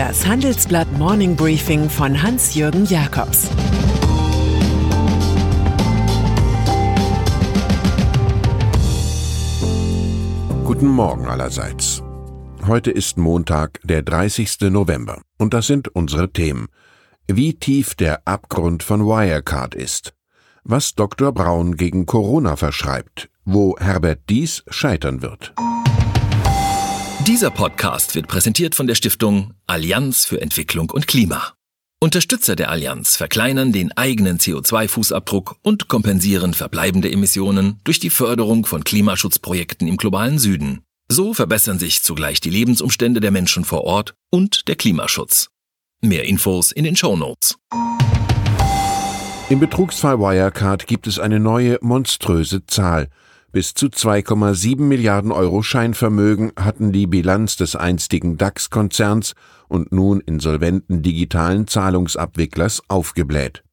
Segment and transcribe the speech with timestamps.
[0.00, 3.50] Das Handelsblatt Morning Briefing von Hans-Jürgen Jakobs
[10.64, 12.02] Guten Morgen allerseits.
[12.66, 14.70] Heute ist Montag, der 30.
[14.70, 16.68] November, und das sind unsere Themen.
[17.28, 20.14] Wie tief der Abgrund von Wirecard ist,
[20.64, 21.30] was Dr.
[21.32, 25.52] Braun gegen Corona verschreibt, wo Herbert Dies scheitern wird.
[27.26, 31.52] Dieser Podcast wird präsentiert von der Stiftung Allianz für Entwicklung und Klima.
[32.00, 38.84] Unterstützer der Allianz verkleinern den eigenen CO2-Fußabdruck und kompensieren verbleibende Emissionen durch die Förderung von
[38.84, 40.80] Klimaschutzprojekten im globalen Süden.
[41.08, 45.50] So verbessern sich zugleich die Lebensumstände der Menschen vor Ort und der Klimaschutz.
[46.00, 47.56] Mehr Infos in den Show Notes.
[49.50, 53.08] Im Betrugsfall Wirecard gibt es eine neue monströse Zahl.
[53.52, 59.34] Bis zu 2,7 Milliarden Euro Scheinvermögen hatten die Bilanz des einstigen DAX-Konzerns
[59.66, 63.64] und nun insolventen digitalen Zahlungsabwicklers aufgebläht.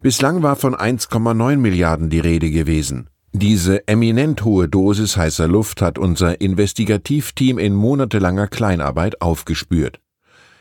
[0.00, 3.10] Bislang war von 1,9 Milliarden die Rede gewesen.
[3.32, 10.00] Diese eminent hohe Dosis heißer Luft hat unser Investigativteam in monatelanger Kleinarbeit aufgespürt.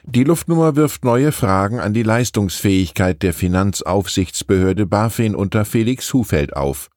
[0.03, 6.89] Die Luftnummer wirft neue Fragen an die Leistungsfähigkeit der Finanzaufsichtsbehörde BaFin unter Felix Hufeld auf.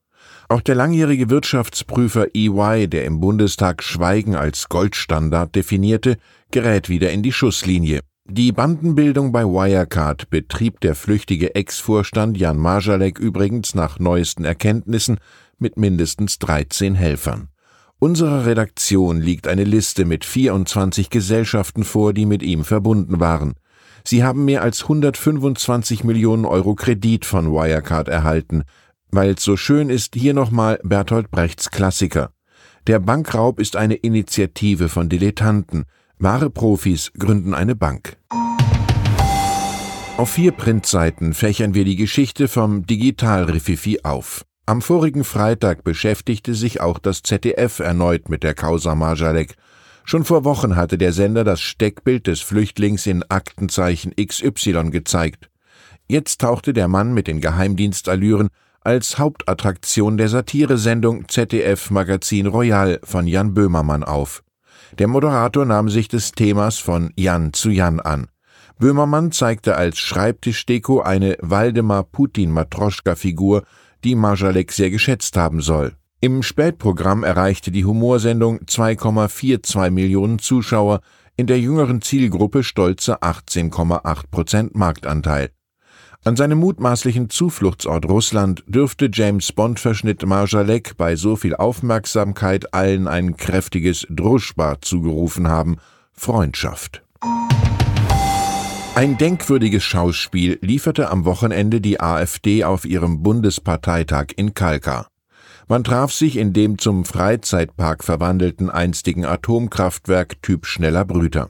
[0.51, 6.17] Auch der langjährige Wirtschaftsprüfer EY, der im Bundestag Schweigen als Goldstandard definierte,
[6.51, 8.01] gerät wieder in die Schusslinie.
[8.29, 15.19] Die Bandenbildung bei Wirecard betrieb der flüchtige Ex-Vorstand Jan Marjalek übrigens nach neuesten Erkenntnissen
[15.61, 17.51] mit mindestens 13 Helfern.
[18.01, 23.55] Unserer Redaktion liegt eine Liste mit 24 Gesellschaften vor, die mit ihm verbunden waren.
[24.05, 28.64] Sie haben mehr als 125 Millionen Euro Kredit von Wirecard erhalten.
[29.12, 32.33] Weil es so schön ist, hier nochmal Bertolt Brechts Klassiker.
[32.86, 35.84] Der Bankraub ist eine Initiative von Dilettanten.
[36.19, 38.17] Wahre Profis gründen eine Bank.
[40.17, 44.45] Auf vier Printseiten fächern wir die Geschichte vom Digital-Rififi auf.
[44.67, 49.56] Am vorigen Freitag beschäftigte sich auch das ZDF erneut mit der Causa Marjalek.
[50.05, 55.51] Schon vor Wochen hatte der Sender das Steckbild des Flüchtlings in Aktenzeichen XY gezeigt.
[56.06, 63.27] Jetzt tauchte der Mann mit den Geheimdienstallüren als Hauptattraktion der Satiresendung ZDF Magazin Royal von
[63.27, 64.42] Jan Böhmermann auf.
[64.98, 68.29] Der Moderator nahm sich des Themas von Jan zu Jan an.
[68.79, 73.64] Böhmermann zeigte als Schreibtischdeko eine Waldemar Putin Matroschka-Figur
[74.05, 75.95] die Marjalek sehr geschätzt haben soll.
[76.20, 81.01] Im Spätprogramm erreichte die Humorsendung 2,42 Millionen Zuschauer,
[81.36, 85.51] in der jüngeren Zielgruppe stolze 18,8 Prozent Marktanteil.
[86.23, 93.39] An seinem mutmaßlichen Zufluchtsort Russland dürfte James Bond-Verschnitt Marjalek bei so viel Aufmerksamkeit allen ein
[93.39, 95.79] kräftiges Druschbar zugerufen haben:
[96.13, 97.03] Freundschaft.
[98.95, 105.09] Ein denkwürdiges Schauspiel lieferte am Wochenende die AfD auf ihrem Bundesparteitag in Kalkar.
[105.69, 111.48] Man traf sich in dem zum Freizeitpark verwandelten einstigen Atomkraftwerk Typ Schneller Brüter.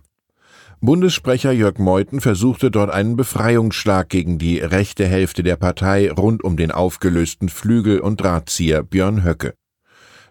[0.82, 6.56] Bundessprecher Jörg Meuthen versuchte dort einen Befreiungsschlag gegen die rechte Hälfte der Partei rund um
[6.56, 9.52] den aufgelösten Flügel- und Drahtzieher Björn Höcke.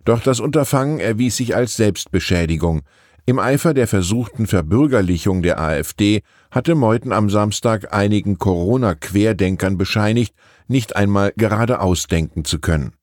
[0.05, 2.81] Doch das Unterfangen erwies sich als Selbstbeschädigung.
[3.27, 10.33] Im Eifer der versuchten Verbürgerlichung der AfD hatte Meuthen am Samstag einigen Corona-Querdenkern bescheinigt,
[10.67, 12.93] nicht einmal geradeaus denken zu können.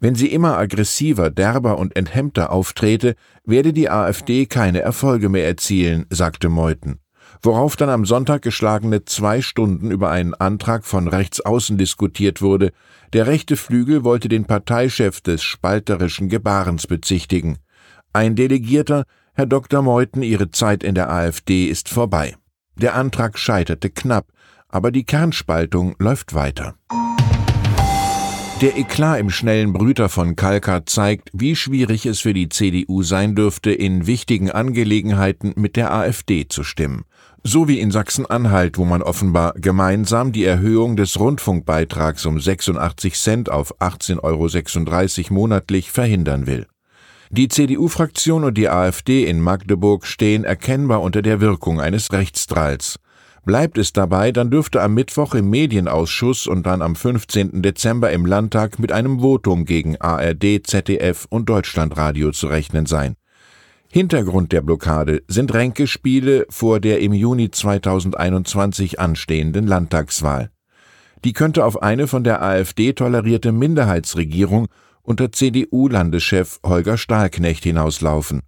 [0.00, 6.06] Wenn sie immer aggressiver, derber und enthemmter auftrete, werde die AfD keine Erfolge mehr erzielen,
[6.08, 7.00] sagte Meuthen.
[7.42, 12.72] Worauf dann am Sonntag geschlagene zwei Stunden über einen Antrag von Rechtsaußen diskutiert wurde.
[13.12, 17.58] Der rechte Flügel wollte den Parteichef des spalterischen Gebarens bezichtigen.
[18.12, 19.82] Ein Delegierter Herr Dr.
[19.82, 22.36] Meuthen, Ihre Zeit in der AfD ist vorbei.
[22.76, 24.26] Der Antrag scheiterte knapp,
[24.68, 26.74] aber die Kernspaltung läuft weiter.
[28.60, 33.34] Der Eklat im schnellen Brüter von Kalka zeigt, wie schwierig es für die CDU sein
[33.34, 37.04] dürfte, in wichtigen Angelegenheiten mit der AfD zu stimmen.
[37.42, 43.50] So wie in Sachsen-Anhalt, wo man offenbar gemeinsam die Erhöhung des Rundfunkbeitrags um 86 Cent
[43.50, 44.20] auf 18,36
[45.30, 46.66] Euro monatlich verhindern will.
[47.30, 52.99] Die CDU-Fraktion und die AfD in Magdeburg stehen erkennbar unter der Wirkung eines Rechtsdralls.
[53.44, 57.62] Bleibt es dabei, dann dürfte am Mittwoch im Medienausschuss und dann am 15.
[57.62, 63.16] Dezember im Landtag mit einem Votum gegen ARD, ZDF und Deutschlandradio zu rechnen sein.
[63.90, 70.50] Hintergrund der Blockade sind Ränkespiele vor der im Juni 2021 anstehenden Landtagswahl.
[71.24, 74.68] Die könnte auf eine von der AfD tolerierte Minderheitsregierung
[75.02, 78.42] unter CDU-Landeschef Holger Stahlknecht hinauslaufen.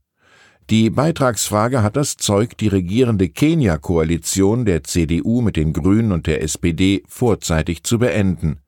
[0.70, 6.42] Die Beitragsfrage hat das Zeug, die regierende Kenia-Koalition der CDU mit den Grünen und der
[6.42, 8.60] SPD vorzeitig zu beenden.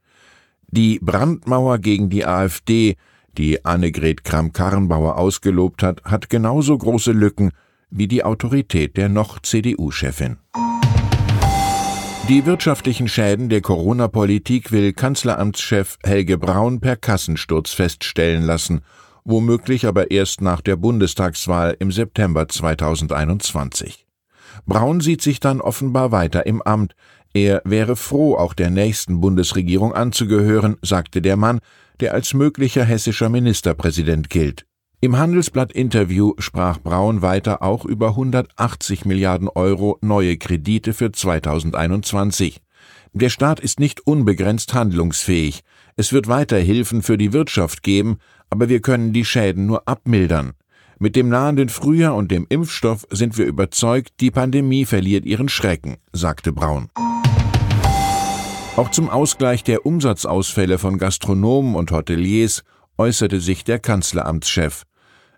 [0.67, 2.96] Die Brandmauer gegen die AfD,
[3.38, 7.52] die Annegret Kramp-Karrenbauer ausgelobt hat, hat genauso große Lücken
[7.91, 10.38] wie die Autorität der noch CDU-Chefin.
[12.29, 18.81] Die wirtschaftlichen Schäden der Corona-Politik will Kanzleramtschef Helge Braun per Kassensturz feststellen lassen,
[19.25, 24.06] womöglich aber erst nach der Bundestagswahl im September 2021.
[24.67, 26.94] Braun sieht sich dann offenbar weiter im Amt.
[27.32, 31.61] Er wäre froh, auch der nächsten Bundesregierung anzugehören, sagte der Mann,
[32.00, 34.67] der als möglicher hessischer Ministerpräsident gilt.
[35.00, 42.63] Im Handelsblatt-Interview sprach Braun weiter auch über 180 Milliarden Euro neue Kredite für 2021.
[43.16, 45.62] Der Staat ist nicht unbegrenzt handlungsfähig.
[45.94, 48.19] Es wird weiter Hilfen für die Wirtschaft geben,
[48.50, 50.55] aber wir können die Schäden nur abmildern.
[50.99, 55.99] Mit dem nahenden Frühjahr und dem Impfstoff sind wir überzeugt, die Pandemie verliert ihren Schrecken,
[56.12, 56.88] sagte Braun.
[58.76, 62.64] Auch zum Ausgleich der Umsatzausfälle von Gastronomen und Hoteliers
[62.99, 64.82] äußerte sich der Kanzleramtschef.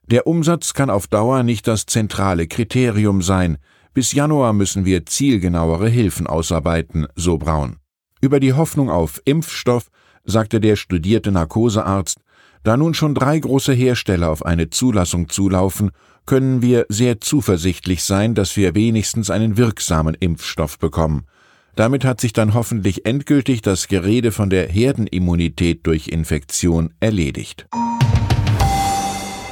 [0.07, 3.59] Der Umsatz kann auf Dauer nicht das zentrale Kriterium sein.
[3.97, 7.77] Bis Januar müssen wir zielgenauere Hilfen ausarbeiten, so Braun.
[8.21, 9.89] Über die Hoffnung auf Impfstoff
[10.23, 12.19] sagte der studierte Narkosearzt,
[12.63, 15.93] da nun schon drei große Hersteller auf eine Zulassung zulaufen,
[16.27, 21.25] können wir sehr zuversichtlich sein, dass wir wenigstens einen wirksamen Impfstoff bekommen.
[21.75, 27.67] Damit hat sich dann hoffentlich endgültig das Gerede von der Herdenimmunität durch Infektion erledigt.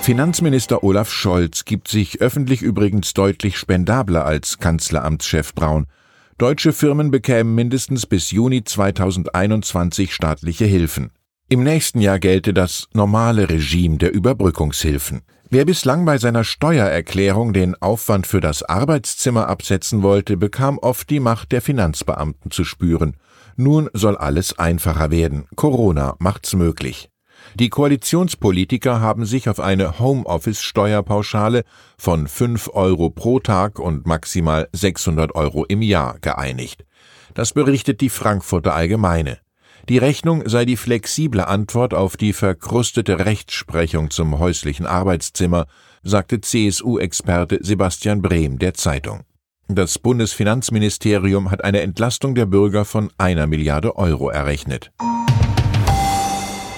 [0.05, 5.87] Finanzminister Olaf Scholz gibt sich öffentlich übrigens deutlich spendabler als Kanzleramtschef Braun.
[6.37, 11.11] Deutsche Firmen bekämen mindestens bis Juni 2021 staatliche Hilfen.
[11.49, 15.23] Im nächsten Jahr gelte das normale Regime der Überbrückungshilfen.
[15.49, 21.21] Wer bislang bei seiner Steuererklärung den Aufwand für das Arbeitszimmer absetzen wollte, bekam oft die
[21.21, 23.17] Macht der Finanzbeamten zu spüren.
[23.57, 25.47] Nun soll alles einfacher werden.
[25.57, 27.09] Corona macht's möglich.
[27.57, 31.63] Die Koalitionspolitiker haben sich auf eine Homeoffice-Steuerpauschale
[31.97, 36.85] von 5 Euro pro Tag und maximal 600 Euro im Jahr geeinigt.
[37.35, 39.39] Das berichtet die Frankfurter Allgemeine.
[39.89, 45.67] Die Rechnung sei die flexible Antwort auf die verkrustete Rechtsprechung zum häuslichen Arbeitszimmer,
[46.03, 49.21] sagte CSU-Experte Sebastian Brehm der Zeitung.
[49.69, 54.91] Das Bundesfinanzministerium hat eine Entlastung der Bürger von einer Milliarde Euro errechnet.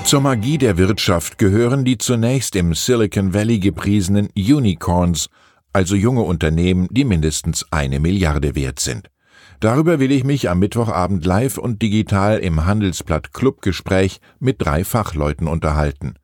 [0.07, 5.29] Zur Magie der Wirtschaft gehören die zunächst im Silicon Valley gepriesenen Unicorns,
[5.73, 9.11] also junge Unternehmen, die mindestens eine Milliarde wert sind.
[9.59, 15.49] Darüber will ich mich am Mittwochabend live und digital im Handelsblatt Clubgespräch mit drei Fachleuten
[15.49, 16.15] unterhalten.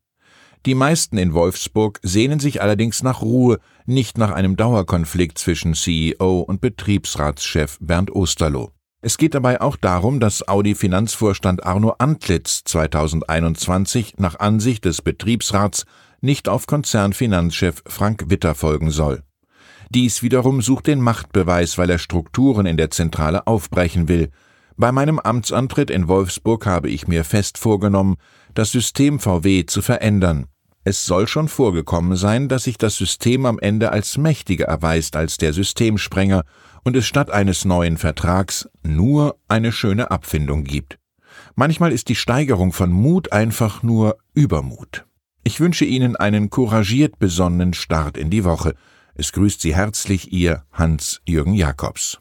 [0.66, 6.40] Die meisten in Wolfsburg sehnen sich allerdings nach Ruhe, nicht nach einem Dauerkonflikt zwischen CEO
[6.40, 8.72] und Betriebsratschef Bernd Osterloh.
[9.06, 15.84] Es geht dabei auch darum, dass Audi-Finanzvorstand Arno Antlitz 2021 nach Ansicht des Betriebsrats
[16.22, 19.22] nicht auf Konzernfinanzchef Frank Witter folgen soll.
[19.90, 24.30] Dies wiederum sucht den Machtbeweis, weil er Strukturen in der Zentrale aufbrechen will.
[24.78, 28.16] Bei meinem Amtsantritt in Wolfsburg habe ich mir fest vorgenommen,
[28.54, 30.48] das System VW zu verändern.
[30.86, 35.38] Es soll schon vorgekommen sein, dass sich das System am Ende als mächtiger erweist als
[35.38, 36.44] der Systemsprenger
[36.84, 41.00] und es statt eines neuen Vertrags nur eine schöne Abfindung gibt.
[41.56, 45.06] Manchmal ist die Steigerung von Mut einfach nur Übermut.
[45.44, 48.76] Ich wünsche Ihnen einen couragiert besonnenen Start in die Woche.
[49.16, 52.20] Es grüßt Sie herzlich Ihr Hans-Jürgen Jakobs.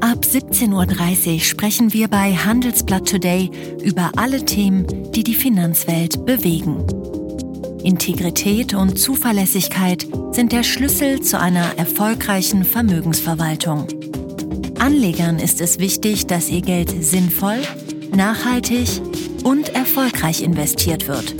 [0.00, 3.50] Ab 17.30 Uhr sprechen wir bei Handelsblatt Today
[3.82, 6.84] über alle Themen, die die Finanzwelt bewegen.
[7.84, 13.86] Integrität und Zuverlässigkeit sind der Schlüssel zu einer erfolgreichen Vermögensverwaltung.
[14.78, 17.58] Anlegern ist es wichtig, dass ihr Geld sinnvoll,
[18.14, 18.88] nachhaltig
[19.44, 21.34] und erfolgreich investiert wird,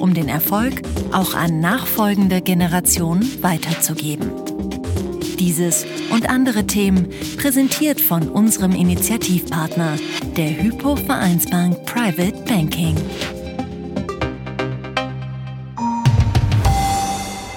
[0.00, 0.80] um den Erfolg
[1.12, 4.30] auch an nachfolgende Generationen weiterzugeben.
[5.38, 9.98] Dieses und andere Themen präsentiert von unserem Initiativpartner,
[10.36, 12.96] der Hypo Vereinsbank Private Banking.